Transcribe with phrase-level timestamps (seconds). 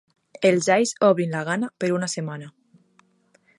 [0.49, 2.51] Els alls obren la gana per una setmana.